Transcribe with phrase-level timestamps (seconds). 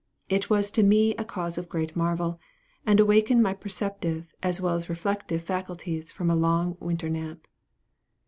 [0.29, 2.39] It was to me a cause of great marvel,
[2.87, 7.45] and awakened my perceptive as well as reflective faculties from a long winter nap.